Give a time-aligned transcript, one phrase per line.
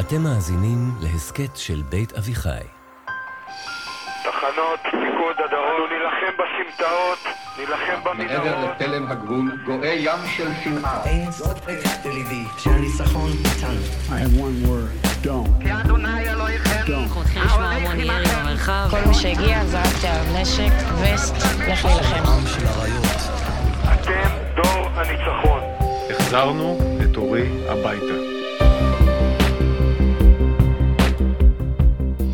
[0.00, 2.64] אתם מאזינים להסכת של בית אביחי.
[4.22, 7.18] תחנות, פיקוד הדרום, נילחם בסמטאות,
[7.58, 8.44] נילחם במנהרות.
[8.44, 11.04] מעבר לתלם הגבול גואה ים של שנאה.
[11.04, 13.80] אין זאת בקעת ליבי, שהניצחון איתנו.
[14.08, 15.68] I have one word, don't.
[15.70, 18.88] אנחנו מתחילים לשמוע המון ירי במרחב.
[18.90, 20.72] כל מי שהגיע, זרקתי עליו נשק,
[21.02, 21.34] וסט,
[21.68, 22.22] לך להילחם.
[23.94, 25.60] אתם דור הניצחון.
[26.10, 28.33] החזרנו את אורי הביתה.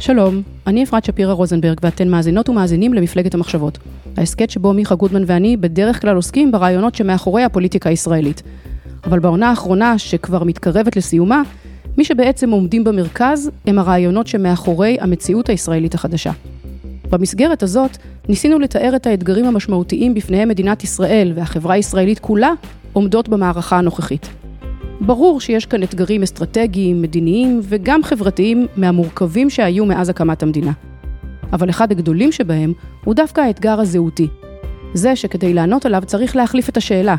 [0.00, 3.78] שלום, אני אפרת שפירא רוזנברג ואתן מאזינות ומאזינים למפלגת המחשבות.
[4.16, 8.42] ההסכת שבו מיכה גודמן ואני בדרך כלל עוסקים ברעיונות שמאחורי הפוליטיקה הישראלית.
[9.04, 11.42] אבל בעונה האחרונה, שכבר מתקרבת לסיומה,
[11.98, 16.32] מי שבעצם עומדים במרכז הם הרעיונות שמאחורי המציאות הישראלית החדשה.
[17.10, 17.96] במסגרת הזאת,
[18.28, 22.52] ניסינו לתאר את האתגרים המשמעותיים בפניהם מדינת ישראל והחברה הישראלית כולה
[22.92, 24.39] עומדות במערכה הנוכחית.
[25.00, 30.72] ברור שיש כאן אתגרים אסטרטגיים, מדיניים וגם חברתיים מהמורכבים שהיו מאז הקמת המדינה.
[31.52, 32.72] אבל אחד הגדולים שבהם
[33.04, 34.28] הוא דווקא האתגר הזהותי.
[34.94, 37.16] זה שכדי לענות עליו צריך להחליף את השאלה.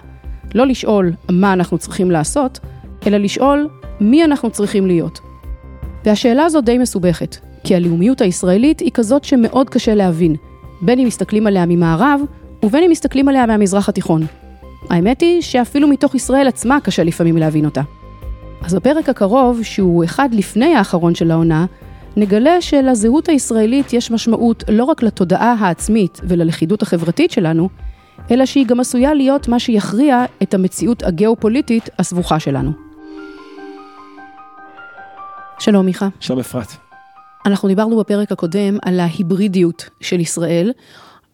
[0.56, 2.60] לא לשאול מה אנחנו צריכים לעשות,
[3.08, 3.68] אלא לשאול
[4.00, 5.20] מי אנחנו צריכים להיות.
[6.06, 10.36] והשאלה הזו די מסובכת, כי הלאומיות הישראלית היא כזאת שמאוד קשה להבין,
[10.82, 12.22] בין אם מסתכלים עליה ממערב
[12.64, 14.26] ובין אם מסתכלים עליה מהמזרח התיכון.
[14.90, 17.82] האמת היא שאפילו מתוך ישראל עצמה קשה לפעמים להבין אותה.
[18.62, 21.66] אז בפרק הקרוב, שהוא אחד לפני האחרון של העונה,
[22.18, 27.70] נגלה שלזהות הישראלית יש משמעות לא רק לתודעה העצמית וללכידות החברתית שלנו,
[28.32, 32.72] אלא שהיא גם עשויה להיות מה שיכריע את המציאות הגיאופוליטית הסבוכה שלנו.
[35.60, 36.08] שלום מיכה.
[36.20, 36.68] שלום אפרת.
[37.46, 40.72] אנחנו דיברנו בפרק הקודם על ההיברידיות של ישראל,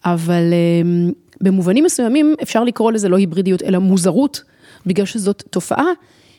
[0.06, 4.44] אבל um, במובנים מסוימים אפשר לקרוא לזה לא היברידיות, אלא מוזרות,
[4.86, 5.86] בגלל שזאת תופעה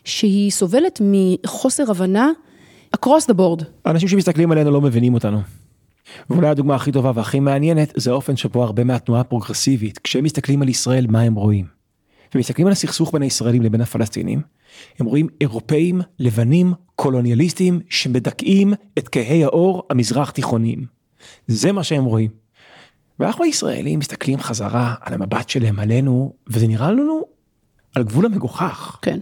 [0.04, 2.30] שהיא סובלת מחוסר הבנה
[2.96, 3.64] across the board.
[3.86, 5.40] אנשים שמסתכלים עלינו לא מבינים אותנו.
[6.30, 10.68] ואולי הדוגמה הכי טובה והכי מעניינת זה האופן שבו הרבה מהתנועה הפרוגרסיבית, כשהם מסתכלים על
[10.68, 11.66] ישראל, מה הם רואים.
[12.34, 14.40] ומסתכלים על הסכסוך בין הישראלים לבין הפלסטינים,
[14.98, 20.86] הם רואים אירופאים, לבנים, קולוניאליסטים, שמדכאים את כהי האור המזרח תיכוניים.
[21.46, 22.30] זה מה שהם רואים.
[23.20, 27.22] ואנחנו הישראלים מסתכלים חזרה על המבט שלהם עלינו, וזה נראה לנו
[27.94, 28.98] על גבול המגוחך.
[29.02, 29.18] כן.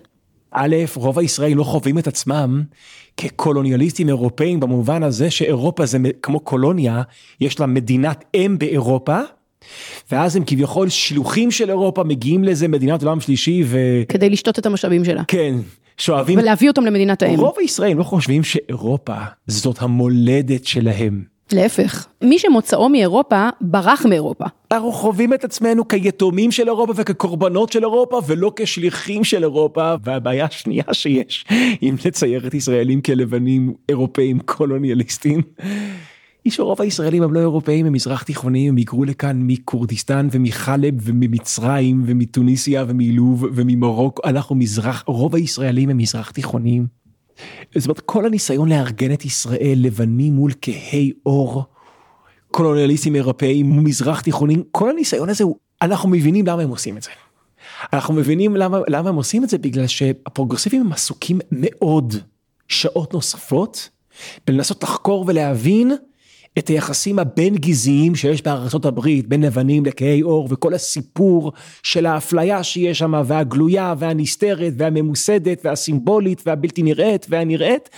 [0.51, 2.63] א', רוב הישראלים לא חווים את עצמם
[3.17, 7.03] כקולוניאליסטים אירופאים במובן הזה שאירופה זה כמו קולוניה,
[7.41, 9.21] יש לה מדינת אם באירופה,
[10.13, 13.79] ואז הם כביכול שלוחים של אירופה מגיעים לאיזה מדינת עולם שלישי ו...
[14.09, 15.25] כדי לשתות את המשאבים שלה.
[15.29, 15.55] כן,
[15.99, 16.39] שואבים...
[16.39, 17.41] ולהביא אותם למדינת האם.
[17.41, 21.36] רוב הישראלים לא חושבים שאירופה זאת המולדת שלהם.
[21.53, 24.45] להפך, מי שמוצאו מאירופה, ברח מאירופה.
[24.73, 30.45] אנחנו חווים את עצמנו כיתומים של אירופה וכקורבנות של אירופה ולא כשליחים של אירופה והבעיה
[30.45, 31.45] השנייה שיש
[31.83, 35.43] אם לצייר את ישראלים כלבנים אירופאים קולוניאליסטים.
[36.45, 42.03] היא שרוב הישראלים הם לא אירופאים הם מזרח תיכוניים הם היגרו לכאן מכורדיסטן ומחלב וממצרים
[42.07, 47.06] ומתוניסיה ומלוב וממרוקו אנחנו מזרח רוב הישראלים הם מזרח תיכוניים.
[47.75, 51.65] זאת אומרת כל הניסיון לארגן את ישראל לבנים מול כהי עור,
[52.51, 57.11] קולוניאליסטים אירופאים מזרח תיכונים, כל הניסיון הזה הוא, אנחנו מבינים למה הם עושים את זה.
[57.93, 62.15] אנחנו מבינים למה, למה הם עושים את זה בגלל שהפרוגרסיבים הם עסוקים מאוד
[62.69, 63.89] שעות נוספות
[64.47, 65.93] בלנסות לחקור ולהבין
[66.59, 68.43] את היחסים הבין גזעיים שיש
[68.85, 71.53] הברית בין לבנים לכהי עור וכל הסיפור
[71.83, 77.89] של האפליה שיש שם והגלויה והנסתרת והממוסדת והסימבולית והבלתי נראית והנראית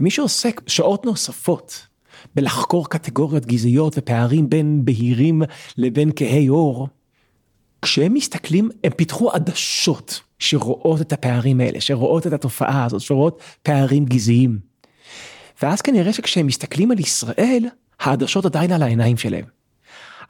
[0.00, 1.86] ומי שעוסק שעות נוספות
[2.34, 5.42] בלחקור קטגוריות גזעיות ופערים בין בהירים
[5.76, 6.88] לבין כהי עור
[7.82, 14.04] כשהם מסתכלים הם פיתחו עדשות שרואות את הפערים האלה שרואות את התופעה הזאת שרואות פערים
[14.04, 14.58] גזעיים.
[15.62, 17.64] ואז כנראה שכשהם מסתכלים על ישראל
[18.00, 19.44] העדשות עדיין על העיניים שלהם.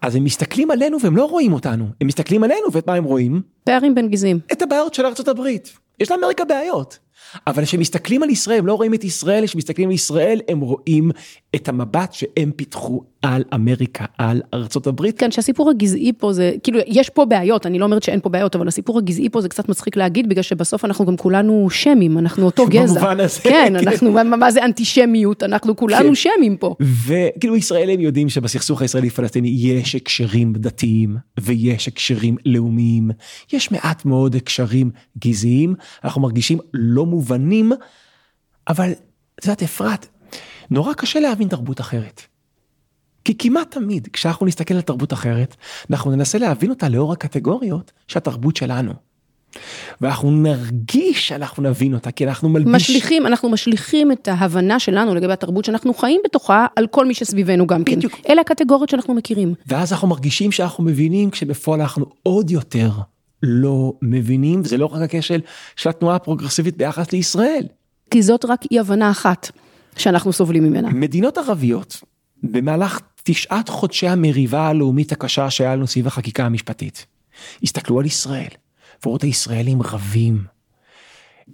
[0.02, 3.42] אז הם מסתכלים עלינו והם לא רואים אותנו, הם מסתכלים עלינו ואת מה הם רואים?
[3.64, 4.40] פערים בין גזעים.
[4.52, 5.72] את הבעיות של ארצות הברית.
[6.00, 6.98] יש לאמריקה בעיות.
[7.46, 11.10] אבל כשמסתכלים על ישראל, הם לא רואים את ישראל, כשמסתכלים על ישראל, הם רואים
[11.54, 15.18] את המבט שהם פיתחו על אמריקה, על ארצות הברית.
[15.18, 18.56] כן, שהסיפור הגזעי פה זה, כאילו, יש פה בעיות, אני לא אומרת שאין פה בעיות,
[18.56, 22.46] אבל הסיפור הגזעי פה זה קצת מצחיק להגיד, בגלל שבסוף אנחנו גם כולנו שמים, אנחנו
[22.46, 23.00] אותו גזע.
[23.00, 23.40] במובן הזה.
[23.40, 26.14] כן, אנחנו, מה, מה זה אנטישמיות, אנחנו כולנו כן.
[26.14, 26.74] שמים פה.
[27.06, 33.10] וכאילו ישראלים יודעים שבסכסוך הישראלי פלסטיני יש הקשרים דתיים ויש הקשרים לאומיים,
[33.52, 35.74] יש מעט מאוד הקשרים גזעיים,
[36.04, 37.72] אנחנו מרגישים לא מובנים,
[38.68, 38.90] אבל
[39.38, 40.06] את יודעת אפרת,
[40.70, 42.22] נורא קשה להבין תרבות אחרת.
[43.24, 45.56] כי כמעט תמיד כשאנחנו נסתכל על תרבות אחרת,
[45.90, 48.92] אנחנו ננסה להבין אותה לאור הקטגוריות שהתרבות שלנו.
[50.00, 52.74] ואנחנו נרגיש שאנחנו נבין אותה, כי אנחנו מלביש...
[52.74, 57.66] משליכים, אנחנו משליכים את ההבנה שלנו לגבי התרבות שאנחנו חיים בתוכה על כל מי שסביבנו
[57.66, 57.96] גם כן.
[57.96, 58.12] בדיוק.
[58.28, 59.54] אלה הקטגוריות שאנחנו מכירים.
[59.66, 62.90] ואז אנחנו מרגישים שאנחנו מבינים, כשבפועל אנחנו עוד יותר
[63.42, 65.40] לא מבינים, וזה לא רק הכשל
[65.76, 67.64] של התנועה הפרוגרסיבית ביחס לישראל.
[68.10, 69.50] כי זאת רק אי הבנה אחת
[69.96, 70.88] שאנחנו סובלים ממנה.
[70.90, 72.00] מדינות ערביות,
[72.42, 73.00] במהלך
[73.30, 77.06] תשעת חודשי המריבה הלאומית הקשה שהיה לנו סביב החקיקה המשפטית,
[77.62, 78.48] הסתכלו על ישראל,
[79.04, 80.44] וראו את הישראלים רבים.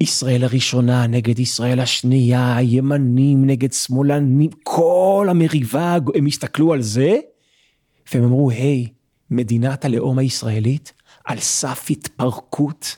[0.01, 7.17] ישראל הראשונה נגד ישראל השנייה, ימנים נגד שמאלנים, כל המריבה, הם הסתכלו על זה,
[8.13, 8.89] והם אמרו, היי,
[9.31, 10.93] מדינת הלאום הישראלית
[11.25, 12.97] על סף התפרקות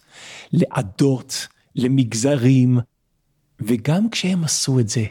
[0.52, 1.46] לעדות,
[1.76, 2.78] למגזרים,
[3.60, 5.04] וגם כשהם עשו את זה,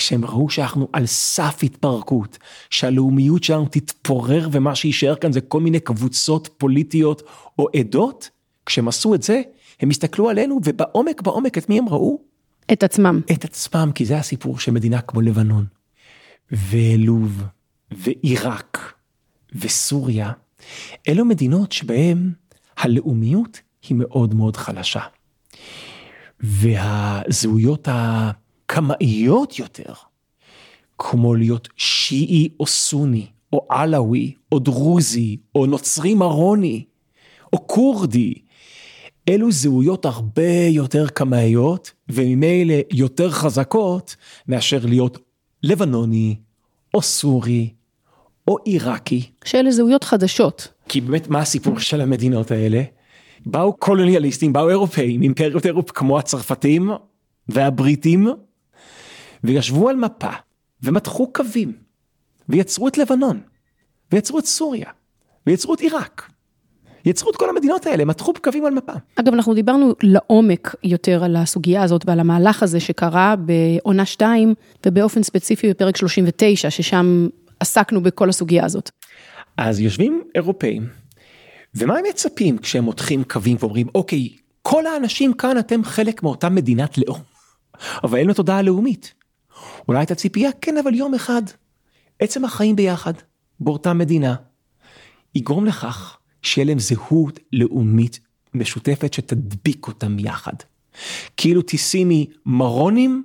[0.00, 2.38] כשהם ראו שאנחנו על סף התפרקות,
[2.70, 7.22] שהלאומיות שלנו תתפורר ומה שיישאר כאן זה כל מיני קבוצות פוליטיות
[7.58, 8.30] או עדות,
[8.66, 9.42] כשהם עשו את זה,
[9.80, 12.18] הם הסתכלו עלינו ובעומק בעומק את מי הם ראו?
[12.72, 13.20] את עצמם.
[13.32, 15.64] את עצמם, כי זה הסיפור של מדינה כמו לבנון,
[16.52, 17.42] ולוב,
[17.90, 18.94] ועיראק,
[19.54, 20.32] וסוריה,
[21.08, 22.32] אלו מדינות שבהן
[22.76, 25.02] הלאומיות היא מאוד מאוד חלשה.
[26.40, 27.88] והזהויות
[28.70, 29.92] הקמאיות יותר,
[30.98, 36.84] כמו להיות שיעי או סוני, או עלאווי, או דרוזי, או נוצרי מרוני,
[37.52, 38.34] או כורדי,
[39.28, 44.16] אלו זהויות הרבה יותר קמאיות, וממילא יותר חזקות,
[44.48, 45.18] מאשר להיות
[45.62, 46.36] לבנוני,
[46.94, 47.70] או סורי,
[48.48, 49.30] או עיראקי.
[49.44, 50.68] שאלה זהויות חדשות.
[50.88, 52.82] כי באמת, מה הסיפור של המדינות האלה?
[53.46, 56.90] באו קולוניאליסטים, באו אירופאים, אימפריות אירופ כמו הצרפתים
[57.48, 58.28] והבריטים,
[59.44, 60.30] וישבו על מפה,
[60.82, 61.72] ומתחו קווים,
[62.48, 63.40] ויצרו את לבנון,
[64.12, 64.90] ויצרו את סוריה,
[65.46, 66.30] ויצרו את עיראק.
[67.04, 68.92] יצרו את כל המדינות האלה, מתחו קווים על מפה.
[69.16, 74.54] אגב, אנחנו דיברנו לעומק יותר על הסוגיה הזאת ועל המהלך הזה שקרה בעונה 2,
[74.86, 77.28] ובאופן ספציפי בפרק 39, ששם
[77.60, 78.90] עסקנו בכל הסוגיה הזאת.
[79.56, 80.88] אז יושבים אירופאים,
[81.74, 84.28] ומה הם מצפים כשהם מותחים קווים ואומרים, אוקיי,
[84.62, 87.20] כל האנשים כאן אתם חלק מאותה מדינת לאום,
[88.04, 89.14] אבל אין לו תודעה לאומית.
[89.88, 91.42] אולי הייתה ציפייה, כן, אבל יום אחד,
[92.18, 93.12] עצם החיים ביחד,
[93.60, 94.34] באותה מדינה,
[95.34, 98.20] יגרום לכך שיהיה להם זהות לאומית
[98.54, 100.52] משותפת שתדביק אותם יחד.
[101.36, 103.22] כאילו תשימי מרונים,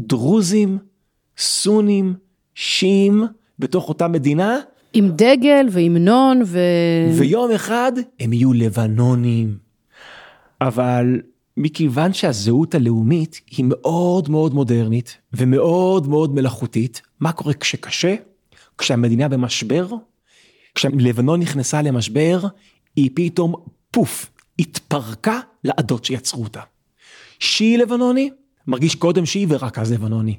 [0.00, 0.78] דרוזים,
[1.38, 2.14] סונים,
[2.54, 3.24] שיעים,
[3.58, 4.58] בתוך אותה מדינה,
[4.92, 6.58] עם דגל והמנון ו...
[7.18, 9.58] ויום אחד הם יהיו לבנונים.
[10.60, 11.20] אבל
[11.56, 18.14] מכיוון שהזהות הלאומית היא מאוד מאוד מודרנית ומאוד מאוד מלאכותית, מה קורה כשקשה?
[18.78, 19.88] כשהמדינה במשבר?
[20.74, 22.40] כשלבנון נכנסה למשבר,
[22.96, 23.54] היא פתאום
[23.90, 26.60] פוף, התפרקה לעדות שיצרו אותה.
[27.38, 28.30] שיעי לבנוני,
[28.66, 30.38] מרגיש קודם שיעי ורק אז לבנוני.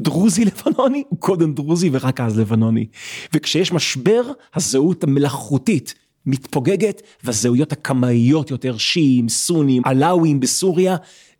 [0.00, 2.86] דרוזי לבנוני הוא קודם דרוזי ורק אז לבנוני.
[3.34, 4.22] וכשיש משבר,
[4.54, 5.94] הזהות המלאכותית
[6.26, 10.96] מתפוגגת, והזהויות הקמאיות יותר, שיעים, סונים, עלאווים בסוריה,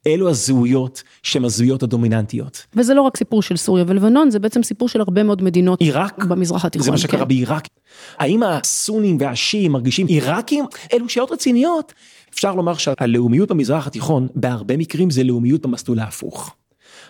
[0.07, 2.67] אלו הזהויות שהן הזהויות הדומיננטיות.
[2.75, 6.25] וזה לא רק סיפור של סוריה ולבנון, זה בעצם סיפור של הרבה מאוד מדינות עיראק,
[6.25, 6.85] במזרח התיכון.
[6.85, 7.29] זה מה שקרה כן.
[7.29, 7.69] בעיראק.
[8.19, 10.65] האם הסונים והשיעים מרגישים עיראקים?
[10.93, 11.93] אלו שאלות רציניות.
[12.35, 16.55] אפשר לומר שהלאומיות במזרח התיכון, בהרבה מקרים זה לאומיות במסלול ההפוך.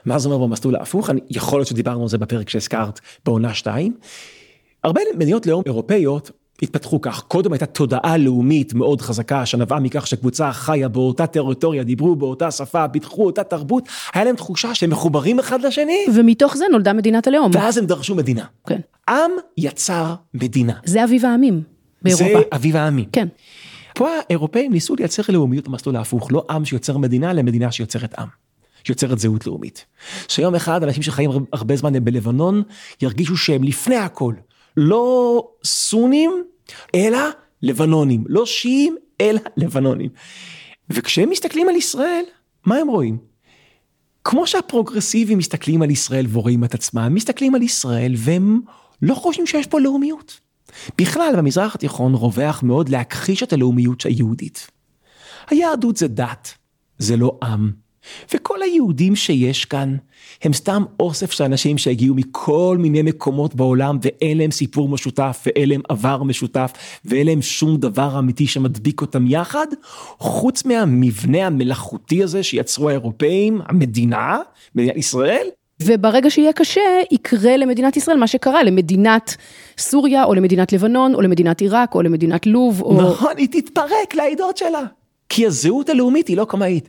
[0.05, 1.11] מה זה אומר במסלול ההפוך?
[1.11, 3.95] אני, יכול להיות שדיברנו על זה בפרק שהזכרת בעונה 2.
[4.85, 6.31] הרבה מדינות לאום אירופאיות
[6.63, 12.17] התפתחו כך, קודם הייתה תודעה לאומית מאוד חזקה שנבעה מכך שקבוצה חיה באותה טריטוריה, דיברו
[12.17, 16.93] באותה שפה, פיתחו אותה תרבות, היה להם תחושה שהם מחוברים אחד לשני, ומתוך זה נולדה
[16.93, 17.51] מדינת הלאום.
[17.55, 18.45] ואז הם דרשו מדינה.
[18.67, 18.81] כן.
[19.09, 20.73] עם יצר מדינה.
[20.85, 21.63] זה אביב העמים
[22.03, 22.25] באירופה.
[22.25, 23.05] זה אביב העמים.
[23.13, 23.29] כן.
[23.95, 28.29] פה האירופאים ניסו לייצר לאומיות במסלול ההפוך, לא עם שיוצר מדינה, אלא מדינה שיוצרת עם.
[28.85, 29.85] שיוצרת זהות לאומית.
[30.29, 32.63] שיום אחד אנשים שחיים הרבה זמן בלבנון
[33.03, 34.35] ירגישו שהם לפני הכל
[34.77, 36.45] לא סונים
[36.95, 37.19] אלא
[37.63, 40.11] לבנונים, לא שיעים אלא לבנונים.
[40.91, 42.25] וכשהם מסתכלים על ישראל,
[42.67, 43.19] מה הם רואים?
[44.25, 48.61] כמו שהפרוגרסיבים מסתכלים על ישראל ורואים את עצמם, מסתכלים על ישראל והם
[49.03, 50.41] לא חושבים שיש פה לאומיות.
[50.99, 54.71] בכלל במזרח התיכון רווח מאוד להכחיש את הלאומיות היהודית.
[55.51, 56.55] היהדות זה דת,
[56.99, 57.86] זה לא עם.
[58.35, 59.97] וכל היהודים שיש כאן
[60.43, 65.69] הם סתם אוסף של אנשים שהגיעו מכל מיני מקומות בעולם ואין להם סיפור משותף ואין
[65.69, 66.73] להם עבר משותף
[67.05, 69.67] ואין להם שום דבר אמיתי שמדביק אותם יחד
[70.19, 74.39] חוץ מהמבנה המלאכותי הזה שיצרו האירופאים, המדינה,
[74.75, 75.47] מדינת ישראל.
[75.83, 79.37] וברגע שיהיה קשה, יקרה למדינת ישראל מה שקרה למדינת
[79.79, 83.11] סוריה, או למדינת לבנון, או למדינת עיראק, או למדינת לוב, או...
[83.11, 84.83] נכון, היא תתפרק לעדות שלה.
[85.29, 86.89] כי הזהות הלאומית היא לא קמאית.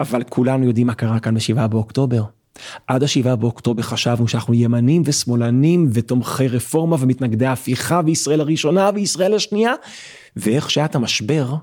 [0.00, 2.24] אבל כולנו יודעים מה קרה כאן בשבעה באוקטובר.
[2.86, 9.72] עד השבעה באוקטובר חשבנו שאנחנו ימנים ושמאלנים ותומכי רפורמה ומתנגדי הפיכה וישראל הראשונה וישראל השנייה.
[10.36, 11.54] ואיך שהיה את המשבר,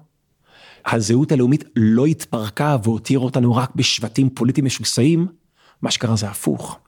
[0.85, 5.27] הזהות הלאומית לא התפרקה והותירה אותנו רק בשבטים פוליטיים משוסעים,
[5.81, 6.79] מה שקרה זה הפוך.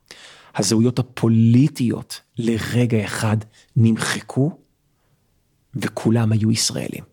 [0.55, 3.37] הזהויות הפוליטיות לרגע אחד
[3.75, 4.51] נמחקו,
[5.75, 7.10] וכולם היו ישראלים.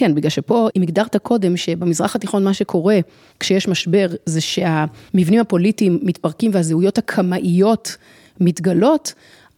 [0.00, 2.98] כן, בגלל שפה, אם הגדרת קודם שבמזרח התיכון מה שקורה
[3.40, 7.96] כשיש משבר זה שהמבנים הפוליטיים מתפרקים והזהויות הקמאיות
[8.40, 9.14] מתגלות,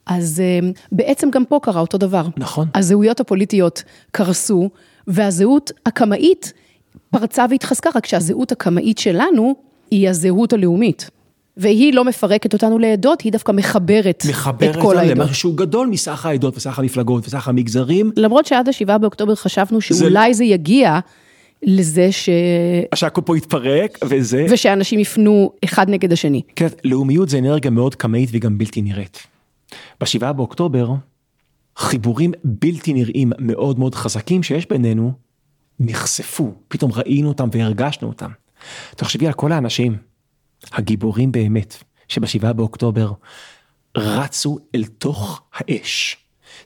[0.06, 2.26] אז אה, בעצם גם פה קרה אותו דבר.
[2.36, 2.68] נכון.
[2.74, 4.70] הזהויות הפוליטיות קרסו,
[5.06, 6.52] והזהות הקמאית
[7.10, 9.54] פרצה והתחזקה, רק שהזהות הקמאית שלנו
[9.90, 11.10] היא הזהות הלאומית.
[11.56, 15.18] והיא לא מפרקת אותנו לעדות, היא דווקא מחברת, מחברת את כל העדות.
[15.18, 18.12] למשהו שהוא גדול מסך העדות וסך המפלגות וסך המגזרים.
[18.16, 20.38] למרות שעד השבעה באוקטובר חשבנו שאולי זה...
[20.38, 20.98] זה יגיע
[21.62, 22.28] לזה ש...
[22.94, 24.46] שהכל פה יתפרק וזה...
[24.50, 26.42] ושאנשים יפנו אחד נגד השני.
[26.56, 29.26] כן, לאומיות זה אנרגיה מאוד קמאית והיא גם בלתי נראית.
[30.00, 30.90] בשבעה באוקטובר,
[31.76, 35.12] חיבורים בלתי נראים מאוד מאוד חזקים שיש בינינו,
[35.80, 38.30] נחשפו, פתאום ראינו אותם והרגשנו אותם.
[38.96, 39.96] תחשבי על כל האנשים,
[40.72, 43.12] הגיבורים באמת, שבשבעה באוקטובר
[43.96, 46.16] רצו אל תוך האש.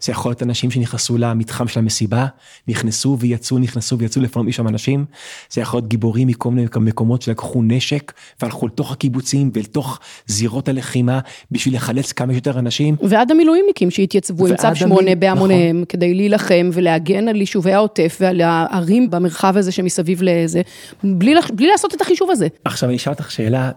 [0.00, 2.26] זה יכול להיות אנשים שנכנסו למתחם של המסיבה,
[2.68, 5.04] נכנסו ויצאו, נכנסו ויצאו לפנות משם אנשים.
[5.50, 8.12] זה יכול להיות גיבורים מכל מיני מקומות שלקחו נשק
[8.42, 12.96] והלכו לתוך הקיבוצים ולתוך זירות הלחימה בשביל לחלץ כמה שיותר אנשים.
[13.02, 15.14] ועד המילואימניקים שהתייצבו עם צו שמונה המיל...
[15.14, 15.84] בהמוניהם נכון.
[15.84, 20.62] כדי להילחם ולהגן על יישובי העוטף ועל הערים במרחב הזה שמסביב לזה,
[21.04, 22.48] בלי, בלי לעשות את החישוב הזה.
[22.64, 23.70] עכשיו אני אשאל אותך שאלה,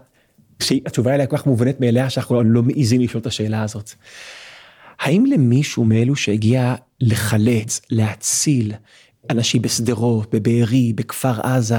[0.62, 3.90] שהתשובה אליה כל כך מובנת מאליה שאנחנו לא מעיזים לשאול את השאלה הזאת.
[5.00, 8.72] האם למישהו מאלו שהגיע לחלץ, להציל
[9.30, 11.76] אנשים בשדרות, בבארי, בכפר עזה,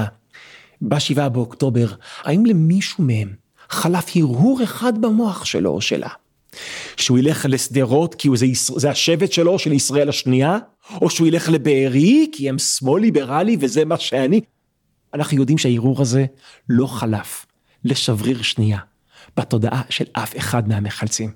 [0.82, 1.86] בשבעה באוקטובר,
[2.22, 3.32] האם למישהו מהם
[3.70, 6.08] חלף הרהור אחד במוח שלו או שלה?
[6.96, 8.46] שהוא ילך לשדרות כי זה,
[8.76, 10.58] זה השבט שלו, של ישראל השנייה?
[11.02, 14.40] או שהוא ילך לבארי כי הם שמאל ליברלי וזה מה שאני?
[15.14, 16.24] אנחנו יודעים שהערעור הזה
[16.68, 17.46] לא חלף
[17.84, 18.78] לשבריר שנייה
[19.36, 21.30] בתודעה של אף אחד מהמחלצים.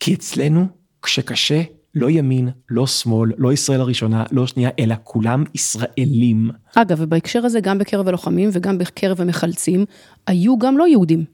[0.00, 0.66] כי אצלנו
[1.02, 1.62] כשקשה,
[1.94, 6.50] לא ימין, לא שמאל, לא ישראל הראשונה, לא שנייה, אלא כולם ישראלים.
[6.74, 9.84] אגב, ובהקשר הזה, גם בקרב הלוחמים וגם בקרב המחלצים,
[10.26, 11.24] היו גם לא יהודים.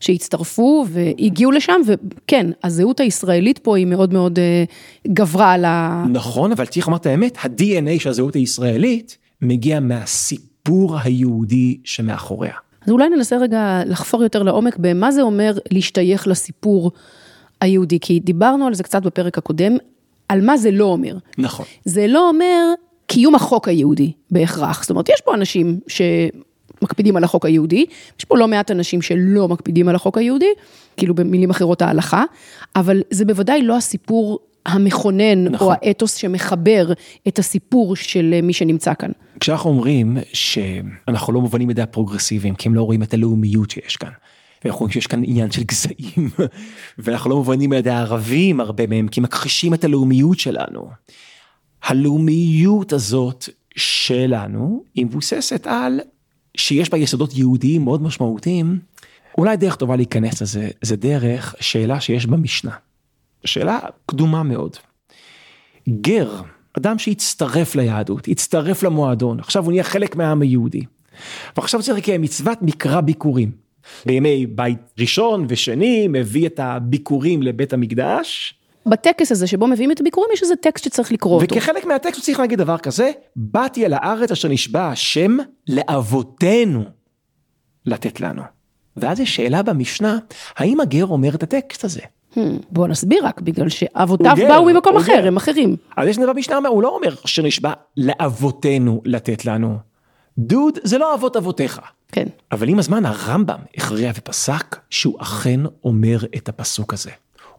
[0.00, 4.64] שהצטרפו והגיעו לשם, וכן, הזהות הישראלית פה היא מאוד מאוד אה,
[5.08, 6.04] גברה על ה...
[6.12, 12.52] נכון, אבל צריך לומר את האמת, ה-DNA של הזהות הישראלית מגיע מהסיפור היהודי שמאחוריה.
[12.82, 16.92] אז אולי ננסה רגע לחפור יותר לעומק במה זה אומר להשתייך לסיפור
[17.60, 19.76] היהודי, כי דיברנו על זה קצת בפרק הקודם,
[20.28, 21.16] על מה זה לא אומר.
[21.38, 21.66] נכון.
[21.84, 22.72] זה לא אומר
[23.06, 27.86] קיום החוק היהודי בהכרח, זאת אומרת, יש פה אנשים שמקפידים על החוק היהודי,
[28.18, 30.52] יש פה לא מעט אנשים שלא מקפידים על החוק היהודי,
[30.96, 32.24] כאילו במילים אחרות ההלכה,
[32.76, 35.68] אבל זה בוודאי לא הסיפור המכונן, נכון.
[35.68, 36.92] או האתוס שמחבר
[37.28, 39.10] את הסיפור של מי שנמצא כאן.
[39.40, 44.10] כשאנחנו אומרים שאנחנו לא מובנים ידי הפרוגרסיביים, כי הם לא רואים את הלאומיות שיש כאן.
[44.64, 46.30] ואנחנו רואים שיש כאן עניין של גזעים,
[46.98, 50.88] ואנחנו לא מובנים על ידי הערבים הרבה מהם, כי מכחישים את הלאומיות שלנו.
[51.82, 56.00] הלאומיות הזאת שלנו היא מבוססת על
[56.56, 58.78] שיש בה יסודות יהודיים מאוד משמעותיים.
[59.38, 62.72] אולי דרך טובה להיכנס לזה, זה דרך שאלה שיש במשנה.
[63.44, 64.76] שאלה קדומה מאוד.
[65.88, 66.42] גר,
[66.78, 70.82] אדם שהצטרף ליהדות, הצטרף למועדון, עכשיו הוא נהיה חלק מהעם היהודי.
[71.56, 73.50] ועכשיו צריך לקיים מצוות מקרא ביקורים.
[74.06, 78.54] בימי בית ראשון ושני מביא את הביקורים לבית המקדש.
[78.86, 81.56] בטקס הזה שבו מביאים את הביקורים יש איזה טקסט שצריך לקרוא אותו.
[81.56, 85.36] וכחלק מהטקסט הוא צריך להגיד דבר כזה, באתי אל הארץ אשר נשבע השם
[85.68, 86.84] לאבותינו
[87.86, 88.42] לתת לנו.
[88.96, 90.18] ואז יש שאלה במשנה,
[90.56, 92.00] האם הגר אומר את הטקסט הזה?
[92.34, 92.38] Hmm,
[92.70, 95.24] בוא נסביר רק, בגלל שאבותיו באו ממקום אחר.
[95.26, 95.76] הם אחרים.
[95.96, 99.76] אז יש דבר במשנה, הוא לא אומר אשר נשבע לאבותינו לתת לנו.
[100.38, 101.80] דוד, זה לא אבות אבותיך.
[102.12, 102.26] כן.
[102.52, 107.10] אבל עם הזמן הרמב"ם הכריע ופסק שהוא אכן אומר את הפסוק הזה.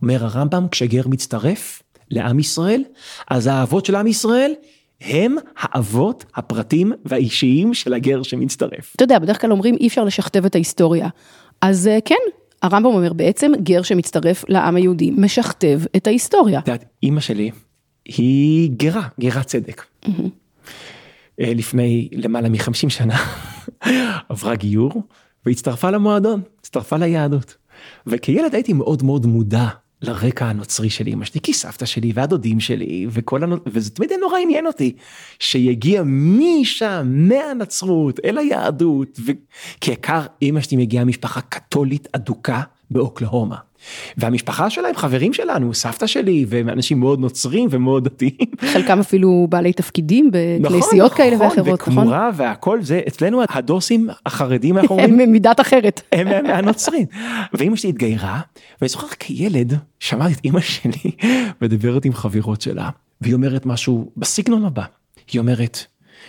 [0.02, 2.84] אומר הרמב"ם, כשגר מצטרף לעם ישראל,
[3.30, 4.54] אז האבות של עם ישראל
[5.02, 8.94] הם האבות הפרטים והאישיים של הגר שמצטרף.
[8.96, 11.08] אתה יודע, בדרך כלל אומרים אי אפשר לשכתב את ההיסטוריה.
[11.62, 12.16] אז אה, כן,
[12.62, 16.60] הרמב"ם אומר בעצם גר שמצטרף לעם היהודי משכתב את ההיסטוריה.
[16.60, 17.52] את יודעת, אימא שלי
[18.06, 19.86] היא גרה, גרת צדק.
[21.42, 23.18] אה, לפני למעלה מחמישים שנה
[24.30, 25.04] עברה גיור
[25.46, 27.56] והצטרפה למועדון, הצטרפה ליהדות.
[28.08, 29.68] וכילד הייתי מאוד מאוד מודע
[30.02, 33.52] לרקע הנוצרי של אמא שלי, כי סבתא שלי והדודים שלי וכל הנ...
[33.66, 34.96] וזה תמיד נורא עניין אותי,
[35.40, 39.32] שיגיע משם, מהנצרות אל היהדות, ו...
[39.82, 43.69] כי עיקר אמא שלי מגיעה משפחה קתולית אדוקה באוקלהומה.
[44.18, 48.32] והמשפחה שלהם חברים שלנו, סבתא שלי, והם אנשים מאוד נוצרים ומאוד דתיים.
[48.74, 50.32] חלקם אפילו בעלי תפקידים
[50.62, 51.74] בכנסיות כאלה ואחרות, נכון?
[51.74, 56.02] וכמורה והכל זה, אצלנו הדוסים החרדים, אנחנו אומרים, הם מדת אחרת.
[56.12, 57.06] הם מהנוצרים.
[57.54, 58.42] ואימא שלי התגיירה,
[58.82, 61.12] ואני זוכר כילד, שמעתי את אימא שלי
[61.62, 62.90] מדברת עם חברות שלה,
[63.22, 64.84] והיא אומרת משהו בסגנון הבא,
[65.32, 65.86] היא אומרת,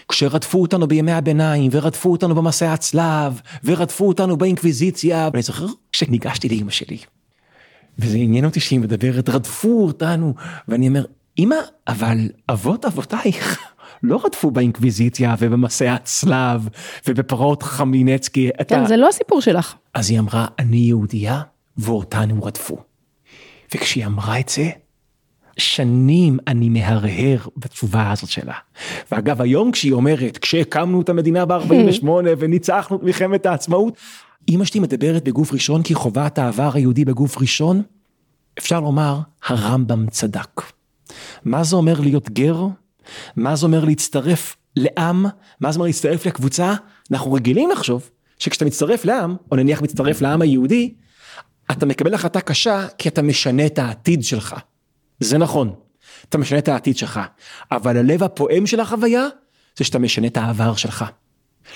[0.08, 6.70] כשרדפו אותנו בימי הביניים, ורדפו אותנו במסעי הצלב, ורדפו אותנו באינקוויזיציה, ואני זוכר שניגשתי לאימא
[6.70, 6.98] שלי,
[8.00, 10.34] וזה עניין אותי שהיא מדברת, רדפו אותנו,
[10.68, 11.04] ואני אומר,
[11.38, 11.56] אמא,
[11.88, 13.58] אבל אבות אבותייך
[14.02, 16.68] לא רדפו באינקוויזיציה ובמסעי הצלב
[17.08, 18.50] ובפרעות חמינצקי.
[18.56, 18.84] כן, אתה...
[18.88, 19.74] זה לא הסיפור שלך.
[19.94, 21.42] אז היא אמרה, אני יהודייה
[21.76, 22.76] ואותנו רדפו.
[23.74, 24.70] וכשהיא אמרה את זה,
[25.58, 28.54] שנים אני מהרהר בתשובה הזאת שלה.
[29.12, 32.04] ואגב, היום כשהיא אומרת, כשהקמנו את המדינה ב-48
[32.38, 33.96] וניצחנו את מלחמת העצמאות,
[34.48, 37.82] אמא שלי מדברת בגוף ראשון כי חווה את העבר היהודי בגוף ראשון,
[38.58, 40.60] אפשר לומר, הרמב"ם צדק.
[41.44, 42.66] מה זה אומר להיות גר?
[43.36, 45.26] מה זה אומר להצטרף לעם?
[45.60, 46.74] מה זה אומר להצטרף לקבוצה?
[47.10, 50.94] אנחנו רגילים לחשוב שכשאתה מצטרף לעם, או נניח מצטרף לעם היהודי,
[51.70, 54.56] אתה מקבל החלטה קשה כי אתה משנה את העתיד שלך.
[55.20, 55.74] זה נכון,
[56.28, 57.20] אתה משנה את העתיד שלך,
[57.72, 59.26] אבל הלב הפועם של החוויה
[59.76, 61.04] זה שאתה משנה את העבר שלך.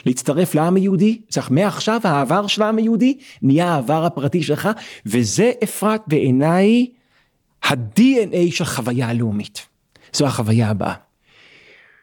[0.06, 4.68] להצטרף לעם היהודי, צריך מעכשיו העבר של העם היהודי נהיה העבר הפרטי שלך,
[5.06, 6.86] וזה אפרת בעיניי
[7.64, 9.66] ה-DNA של חוויה לאומית.
[10.12, 10.94] זו החוויה הבאה.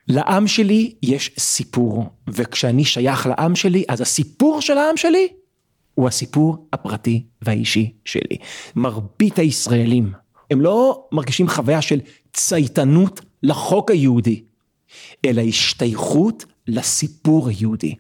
[0.07, 5.27] לעם שלי יש סיפור, וכשאני שייך לעם שלי, אז הסיפור של העם שלי
[5.95, 8.38] הוא הסיפור הפרטי והאישי שלי.
[8.75, 10.11] מרבית הישראלים,
[10.51, 12.00] הם לא מרגישים חוויה של
[12.33, 14.43] צייתנות לחוק היהודי,
[15.25, 17.95] אלא השתייכות לסיפור היהודי.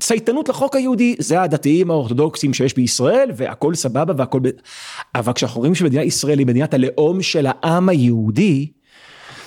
[0.00, 4.48] צייתנות לחוק היהודי זה הדתיים האורתודוקסים שיש בישראל והכל סבבה והכל ב...
[5.14, 8.66] אבל כשאנחנו רואים שמדינת ישראל היא מדינת הלאום של העם היהודי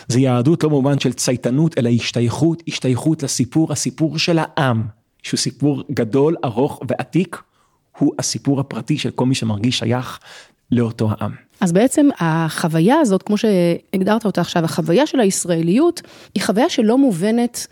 [0.08, 4.84] זה יהדות לא במובן של צייתנות אלא השתייכות, השתייכות לסיפור, הסיפור של העם
[5.24, 7.42] שהוא סיפור גדול, ארוך ועתיק
[7.98, 10.20] הוא הסיפור הפרטי של כל מי שמרגיש שייך
[10.74, 11.32] לאותו העם.
[11.62, 16.02] אז בעצם החוויה הזאת, כמו שהגדרת אותה עכשיו, החוויה של הישראליות
[16.36, 17.68] היא חוויה שלא מובנת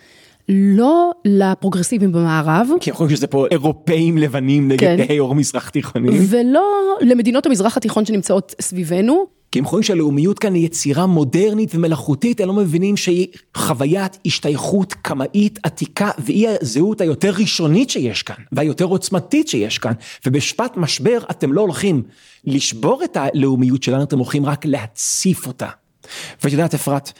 [0.50, 2.68] לא לפרוגרסיבים במערב.
[2.80, 5.20] כי יכול להיות שזה פה אירופאים לבנים נגד כן.
[5.20, 6.14] אור מזרח תיכונים.
[6.30, 9.40] ולא למדינות המזרח התיכון שנמצאות סביבנו.
[9.52, 14.94] כי הם חושבים שהלאומיות כאן היא יצירה מודרנית ומלאכותית, הם לא מבינים שהיא חוויית השתייכות
[14.94, 19.94] קמאית עתיקה, והיא הזהות היותר ראשונית שיש כאן, והיותר עוצמתית שיש כאן,
[20.26, 22.04] ובשפת משבר אתם לא הולכים
[22.46, 25.70] לשבור את הלאומיות שלנו, אתם הולכים רק להציף אותה.
[26.44, 27.12] ואת יודעת אפרת,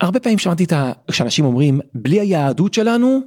[0.00, 0.92] הרבה פעמים שמעתי את ה...
[1.10, 3.20] כשאנשים אומרים, בלי היהדות שלנו,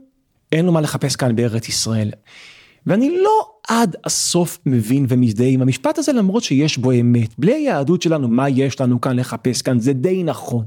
[0.52, 2.12] אין לנו מה לחפש כאן בארץ ישראל.
[2.88, 7.30] ואני לא עד הסוף מבין ומזדהה עם המשפט הזה למרות שיש בו אמת.
[7.38, 9.80] בלי היהדות שלנו, מה יש לנו כאן לחפש כאן?
[9.80, 10.66] זה די נכון.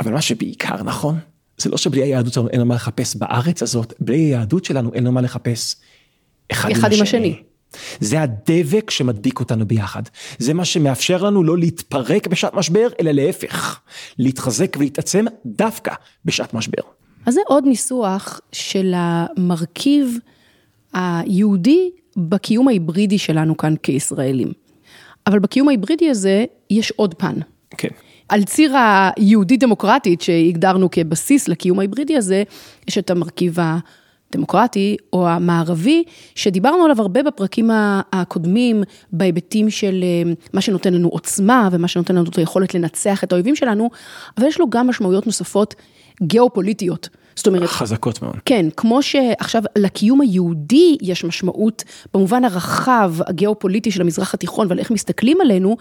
[0.00, 1.18] אבל מה שבעיקר נכון,
[1.58, 5.04] זה לא שבלי היהדות שלנו אין לנו מה לחפש בארץ הזאת, בלי היהדות שלנו אין
[5.04, 5.76] לנו מה לחפש
[6.52, 7.02] אחד, אחד עם השני.
[7.02, 7.42] השני.
[8.00, 10.02] זה הדבק שמדביק אותנו ביחד.
[10.38, 13.80] זה מה שמאפשר לנו לא להתפרק בשעת משבר, אלא להפך,
[14.18, 16.82] להתחזק ולהתעצם דווקא בשעת משבר.
[17.26, 20.18] אז זה עוד ניסוח של המרכיב
[20.92, 24.52] היהודי בקיום ההיברידי שלנו כאן כישראלים.
[25.26, 27.34] אבל בקיום ההיברידי הזה יש עוד פן.
[27.70, 27.88] כן.
[28.28, 28.74] על ציר
[29.16, 32.42] היהודית-דמוקרטית שהגדרנו כבסיס לקיום ההיברידי הזה,
[32.88, 33.56] יש את המרכיב
[34.30, 36.02] הדמוקרטי או המערבי,
[36.34, 37.70] שדיברנו עליו הרבה בפרקים
[38.12, 43.32] הקודמים, בהיבטים של אה, מה שנותן לנו עוצמה ומה שנותן לנו את היכולת לנצח את
[43.32, 43.90] האויבים שלנו,
[44.38, 45.74] אבל יש לו גם משמעויות נוספות
[46.22, 47.08] גיאופוליטיות.
[47.38, 47.68] זאת אומרת...
[47.68, 48.36] חזקות מאוד.
[48.44, 54.90] כן, כמו שעכשיו לקיום היהודי יש משמעות במובן הרחב, הגיאופוליטי של המזרח התיכון ועל איך
[54.90, 55.76] מסתכלים עלינו,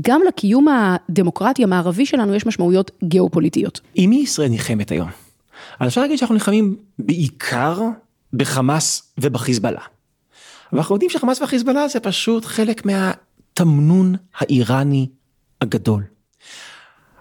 [0.00, 3.80] גם לקיום הדמוקרטי המערבי שלנו יש משמעויות גיאופוליטיות.
[3.94, 5.08] עם מי ישראל נלחמת היום?
[5.80, 7.80] אז אפשר להגיד שאנחנו נלחמים בעיקר
[8.32, 9.80] בחמאס ובחיזבאללה.
[10.72, 15.06] אבל אנחנו יודעים שחמאס וחיזבאללה זה פשוט חלק מהתמנון האיראני
[15.60, 16.02] הגדול.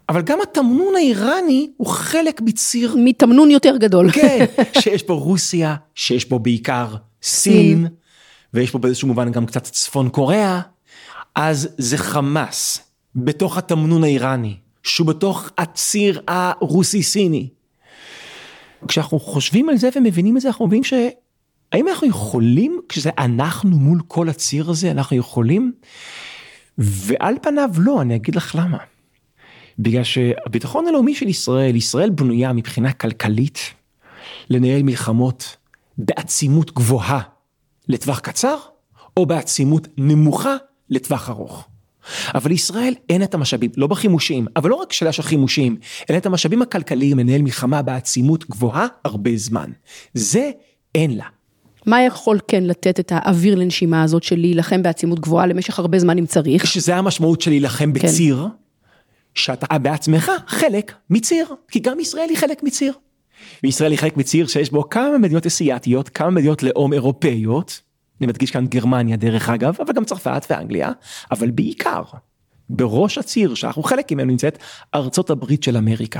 [0.09, 2.95] אבל גם התמנון האיראני הוא חלק מציר...
[3.03, 4.11] מתמנון יותר גדול.
[4.11, 4.45] כן,
[4.81, 7.87] שיש בו רוסיה, שיש בו בעיקר סין,
[8.53, 10.61] ויש פה באיזשהו מובן גם קצת צפון קוריאה,
[11.35, 12.81] אז זה חמאס
[13.15, 17.49] בתוך התמנון האיראני, שהוא בתוך הציר הרוסי-סיני.
[18.87, 20.93] כשאנחנו חושבים על זה ומבינים את זה, אנחנו מבינים ש...
[21.71, 25.71] האם אנחנו יכולים, כשזה אנחנו מול כל הציר הזה, אנחנו יכולים?
[26.77, 28.77] ועל פניו לא, אני אגיד לך למה.
[29.79, 33.59] בגלל שהביטחון הלאומי של ישראל, ישראל בנויה מבחינה כלכלית
[34.49, 35.55] לנהל מלחמות
[35.97, 37.19] בעצימות גבוהה
[37.89, 38.57] לטווח קצר,
[39.17, 40.55] או בעצימות נמוכה
[40.89, 41.67] לטווח ארוך.
[42.35, 45.77] אבל לישראל אין את המשאבים, לא בחימושים, אבל לא רק שאלה של חימושים,
[46.09, 49.71] אלא את המשאבים הכלכליים לנהל מלחמה בעצימות גבוהה הרבה זמן.
[50.13, 50.51] זה
[50.95, 51.25] אין לה.
[51.85, 56.17] מה יכול כן לתת את האוויר לנשימה הזאת של להילחם בעצימות גבוהה למשך הרבה זמן
[56.17, 56.67] אם צריך?
[56.67, 58.07] שזה המשמעות של להילחם כן.
[59.39, 62.93] שאתה בעצמך חלק מציר, כי גם ישראל היא חלק מציר.
[63.63, 67.81] וישראל היא חלק מציר שיש בו כמה מדינות אסייתיות, כמה מדינות לאום אירופאיות,
[68.21, 70.91] אני מדגיש כאן גרמניה דרך אגב, אבל גם צרפת ואנגליה,
[71.31, 72.01] אבל בעיקר,
[72.69, 74.57] בראש הציר שאנחנו חלק ממנו נמצאת
[74.95, 76.19] ארצות הברית של אמריקה.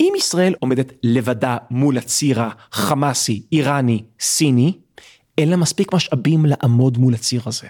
[0.00, 4.78] אם ישראל עומדת לבדה מול הציר החמאסי, איראני, סיני,
[5.38, 7.66] אין לה מספיק משאבים לעמוד מול הציר הזה.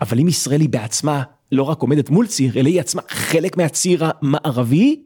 [0.00, 1.22] אבל אם ישראל היא בעצמה
[1.52, 5.02] לא רק עומדת מול ציר, אלא היא עצמה חלק מהציר המערבי,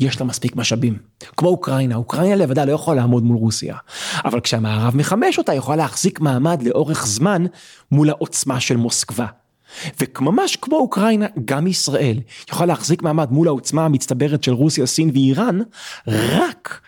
[0.00, 0.98] יש לה מספיק משאבים.
[1.36, 3.76] כמו אוקראינה, אוקראינה לבדה לא יכולה לעמוד מול רוסיה.
[4.24, 7.44] אבל כשהמערב מחמש אותה, יכולה להחזיק מעמד לאורך זמן
[7.92, 9.26] מול העוצמה של מוסקבה.
[10.00, 15.58] וממש כמו אוקראינה, גם ישראל יכולה להחזיק מעמד מול העוצמה המצטברת של רוסיה, סין ואיראן,
[16.06, 16.80] רק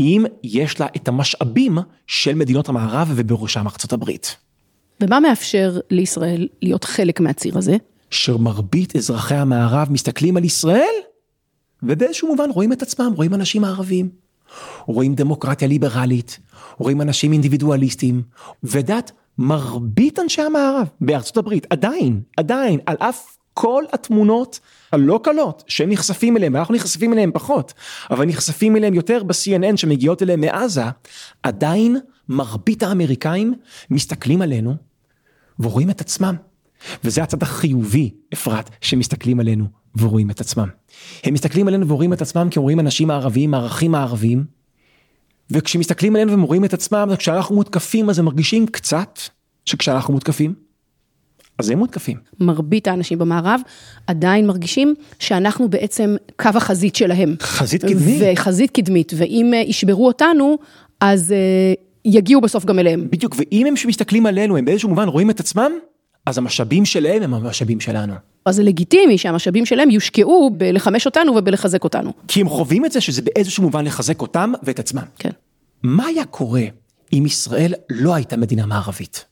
[0.00, 4.36] אם יש לה את המשאבים של מדינות המערב ובראשם ארצות הברית.
[5.00, 7.76] ומה מאפשר לישראל להיות חלק מהציר הזה?
[8.14, 10.94] שמרבית אזרחי המערב מסתכלים על ישראל,
[11.82, 14.08] ובאיזשהו מובן רואים את עצמם, רואים אנשים ערבים,
[14.86, 16.38] רואים דמוקרטיה ליברלית,
[16.78, 18.22] רואים אנשים אינדיבידואליסטים,
[18.64, 24.60] ודת מרבית אנשי המערב בארצות הברית עדיין, עדיין, על אף כל התמונות
[24.92, 27.72] הלא קלות שהם נחשפים אליהם, ואנחנו נחשפים אליהם פחות,
[28.10, 30.84] אבל נחשפים אליהם יותר ב-CNN שמגיעות אליהם מעזה,
[31.42, 31.96] עדיין
[32.28, 33.54] מרבית האמריקאים
[33.90, 34.74] מסתכלים עלינו
[35.58, 36.36] ורואים את עצמם.
[37.04, 39.64] וזה הצד החיובי, אפרת, שמסתכלים עלינו
[39.96, 40.68] ורואים את עצמם.
[41.24, 44.44] הם מסתכלים עלינו ורואים את עצמם כי הם רואים אנשים הערביים, הערכים הערביים,
[45.50, 49.18] וכשמסתכלים עלינו והם רואים את עצמם, כשאנחנו מותקפים אז הם מרגישים קצת
[49.64, 50.54] שכשאנחנו מותקפים,
[51.58, 52.18] אז הם מותקפים.
[52.40, 53.60] מרבית האנשים במערב
[54.06, 57.36] עדיין מרגישים שאנחנו בעצם קו החזית שלהם.
[57.42, 58.22] חזית קדמית.
[58.32, 60.58] וחזית קדמית, ואם אה, ישברו אותנו,
[61.00, 63.08] אז אה, יגיעו בסוף גם אליהם.
[63.10, 65.72] בדיוק, ואם הם שמסתכלים עלינו, הם באיזשהו מובן רואים את עצמם,
[66.26, 68.14] אז המשאבים שלהם הם המשאבים שלנו.
[68.46, 72.12] אז זה לגיטימי שהמשאבים שלהם יושקעו בלחמש אותנו ובלחזק אותנו.
[72.28, 75.02] כי הם חווים את זה שזה באיזשהו מובן לחזק אותם ואת עצמם.
[75.18, 75.30] כן.
[75.82, 76.62] מה היה קורה
[77.12, 79.24] אם ישראל לא הייתה מדינה מערבית?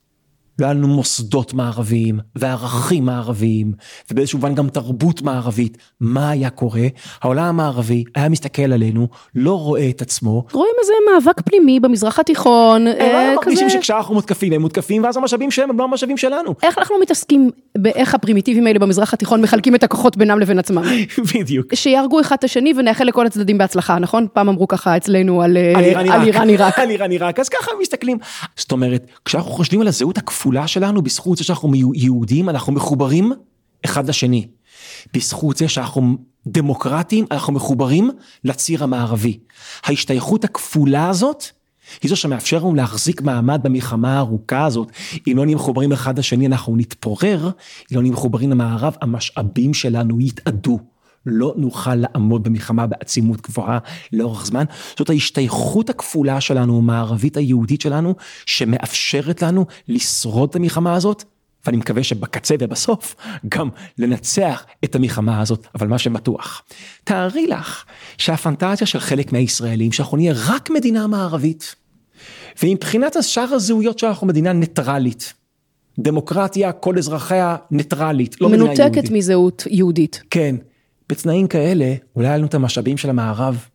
[0.58, 3.72] לא היה לנו מוסדות מערביים, וערכים מערביים,
[4.10, 5.78] ובאיזשהו מובן גם תרבות מערבית.
[6.00, 6.86] מה היה קורה?
[7.22, 10.44] העולם המערבי היה מסתכל עלינו, לא רואה את עצמו.
[10.52, 13.50] רואים איזה מאבק פנימי במזרח התיכון, הם אה, לא כזה.
[13.50, 16.54] מרגישים שכשאנחנו מותקפים הם מותקפים, ואז המשאבים שלהם הם לא המשאבים שלנו.
[16.62, 20.82] איך אנחנו מתעסקים באיך הפרימיטיבים האלה במזרח התיכון מחלקים את הכוחות בינם לבין עצמם?
[21.34, 21.74] בדיוק.
[21.74, 24.26] שיהרגו אחד את השני ונאחל לכל הצדדים בהצלחה, נכון?
[24.32, 26.78] פעם אמרו ככה אצלנו על אה, על איראן על איראן עיראק.
[26.82, 28.18] על איראן עיראק, אז ככה הם מסתכלים.
[28.56, 33.32] זאת אומרת, כשאנחנו חושבים על הזהות הכפולה שלנו, בזכות זה שאנחנו יהודים, אנחנו מחוברים
[33.84, 34.46] אחד לשני.
[35.14, 38.10] בזכות זה שאנחנו דמוקרטים, אנחנו מחוברים
[38.44, 39.38] לציר המערבי.
[39.84, 41.44] ההשתייכות הכפולה הזאת,
[42.02, 44.88] היא זו שמאפשר לנו להחזיק מעמד במלחמה הארוכה הזאת.
[45.26, 47.50] אם לא נהיה מחוברים אחד לשני, אנחנו נתפורר,
[47.92, 50.78] אם לא נהיה מחוברים למערב, המשאבים שלנו יתאדו.
[51.26, 53.78] לא נוכל לעמוד במלחמה בעצימות גבוהה
[54.12, 54.64] לאורך זמן.
[54.98, 58.14] זאת ההשתייכות הכפולה שלנו, המערבית היהודית שלנו,
[58.46, 61.24] שמאפשרת לנו לשרוד את המלחמה הזאת,
[61.66, 63.16] ואני מקווה שבקצה ובסוף
[63.48, 66.62] גם לנצח את המלחמה הזאת, אבל מה שבטוח.
[67.04, 67.84] תארי לך
[68.18, 71.74] שהפנטזיה של חלק מהישראלים, שאנחנו נהיה רק מדינה מערבית,
[72.62, 75.32] ומבחינת שאר הזהויות שאנחנו מדינה ניטרלית.
[75.98, 78.80] דמוקרטיה, כל אזרחיה ניטרלית, לא מדינה יהודית.
[78.80, 80.22] מנותקת מזהות יהודית.
[80.30, 80.56] כן,
[81.12, 83.66] בתנאים כאלה, אולי היה לנו את המשאבים של המערב,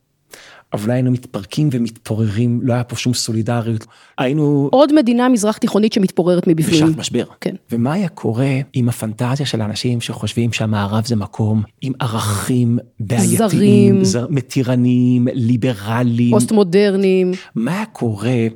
[0.74, 3.86] אבל אולי היינו מתפרקים ומתפוררים, לא היה פה שום סולידריות.
[4.18, 6.86] היינו עוד מדינה מזרח תיכונית שמתפוררת מבפנים.
[6.86, 7.24] בשעת משבר.
[7.42, 7.56] כן.
[7.72, 14.04] ומה היה קורה עם הפנטזיה של האנשים שחושבים שהמערב זה מקום עם ערכים בעייתיים, זרים.
[14.04, 16.32] זר, מתירניים, ליברליים?
[16.32, 17.32] פוסט מודרניים.
[17.56, 18.48] מה היה קורה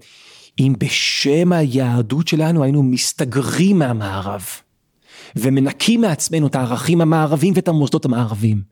[0.59, 4.45] אם בשם היהדות שלנו היינו מסתגרים מהמערב
[5.35, 8.70] ומנקים מעצמנו את הערכים המערביים ואת המוסדות המערביים?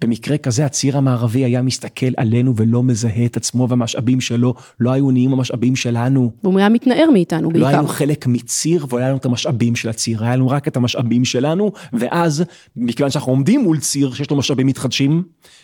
[0.00, 5.10] במקרה כזה הציר המערבי היה מסתכל עלינו ולא מזהה את עצמו והמשאבים שלו לא היו
[5.10, 6.30] נהיים המשאבים שלנו.
[6.44, 7.68] והוא היה מתנער מאיתנו לא בעיקר.
[7.68, 11.24] היינו חלק מציר ולא היה לנו את המשאבים של הציר, היה לנו רק את המשאבים
[11.24, 12.44] שלנו, ואז
[12.76, 15.22] מכיוון שאנחנו עומדים מול ציר שיש לו משאבים מתחדשים,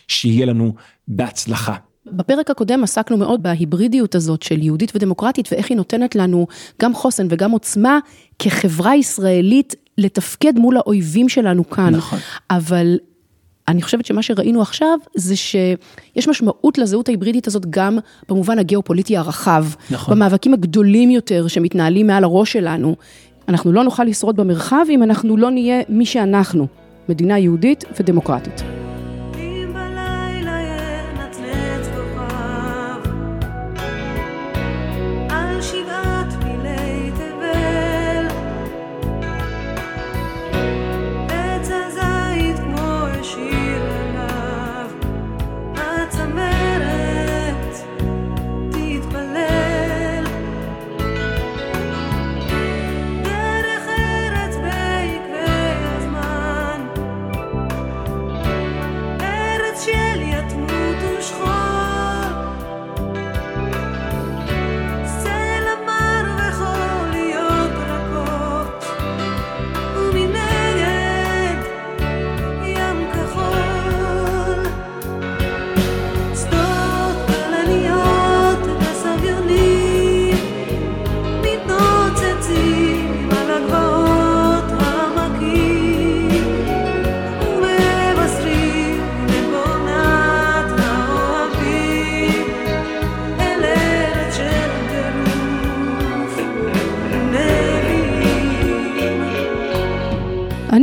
[0.08, 0.74] שיהיה לנו
[1.08, 1.74] בהצלחה.
[2.12, 6.46] בפרק הקודם עסקנו מאוד בהיברידיות הזאת של יהודית ודמוקרטית ואיך היא נותנת לנו
[6.82, 7.98] גם חוסן וגם עוצמה
[8.38, 11.94] כחברה ישראלית לתפקד מול האויבים שלנו כאן.
[11.94, 12.18] נכון.
[12.50, 12.98] אבל
[13.68, 17.98] אני חושבת שמה שראינו עכשיו זה שיש משמעות לזהות ההיברידית הזאת גם
[18.28, 19.64] במובן הגיאופוליטי הרחב.
[19.90, 20.14] נכון.
[20.14, 22.96] במאבקים הגדולים יותר שמתנהלים מעל הראש שלנו.
[23.48, 26.66] אנחנו לא נוכל לשרוד במרחב אם אנחנו לא נהיה מי שאנחנו,
[27.08, 28.62] מדינה יהודית ודמוקרטית.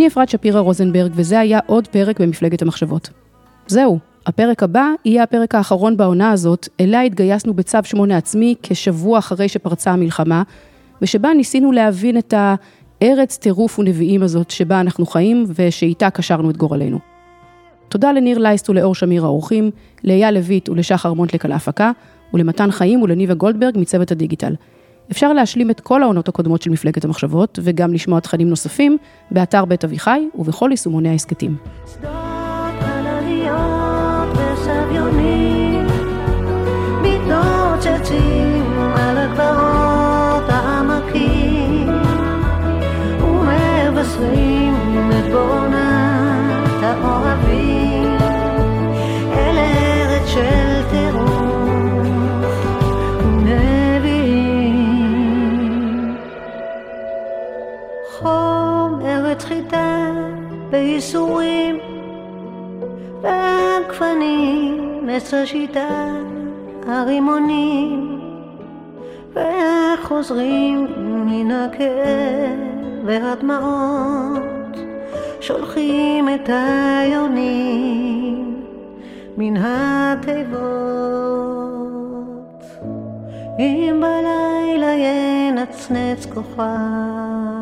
[0.04, 3.10] אני אפרת שפירא רוזנברג, וזה היה עוד פרק במפלגת המחשבות.
[3.68, 9.50] זהו, הפרק הבא יהיה הפרק האחרון בעונה הזאת, אליה התגייסנו בצו שמונה עצמי כשבוע אחרי
[9.50, 10.44] שפרצה המלחמה,
[11.02, 17.00] ושבה ניסינו להבין את הארץ טירוף ונביאים הזאת שבה אנחנו חיים ושאיתה קשרנו את גורלנו.
[17.90, 19.72] תודה לניר לייסט ולאור שמיר האורחים,
[20.04, 21.92] לאייל לויט ולשחר מונטלק על ההפקה,
[22.34, 24.54] ולמתן חיים ולניבה גולדברג מצוות הדיגיטל.
[25.12, 28.98] אפשר להשלים את כל העונות הקודמות של מפלגת המחשבות, וגם לשמוע תכנים נוספים,
[29.32, 31.56] באתר בית אביחי ובכל יישומוני ההסכתים.
[31.94, 32.12] שדות
[32.80, 35.53] כלניות וסביונים
[70.24, 70.88] וחוזרים
[71.26, 72.60] מן הכאב
[73.06, 74.78] והדמעות
[75.42, 78.64] שולחים את היונים
[79.38, 80.64] מן התיבות.
[83.60, 87.53] אם בלילה ינצנץ כוכב